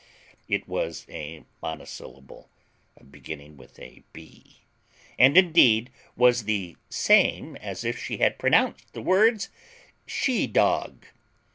[0.49, 2.49] It was a monosyllable
[3.11, 4.61] beginning with a b,
[5.19, 9.49] and indeed was the same as if she had pronounced the words,
[10.07, 11.05] she dog.